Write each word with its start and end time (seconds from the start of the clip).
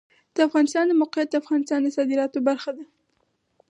د 0.35 0.37
افغانستان 0.47 0.85
د 0.87 0.93
موقعیت 1.01 1.29
د 1.31 1.35
افغانستان 1.43 1.79
د 1.83 1.87
صادراتو 1.97 2.39
برخه 2.49 2.71
ده. 2.77 2.85